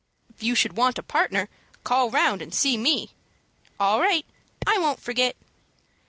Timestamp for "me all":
2.75-3.99